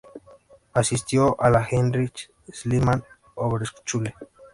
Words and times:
Asistió 0.73 1.39
a 1.39 1.51
la 1.51 1.63
Heinrich-Schliemann-Oberschule. 1.63 4.15